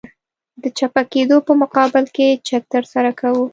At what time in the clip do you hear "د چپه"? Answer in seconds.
0.61-1.03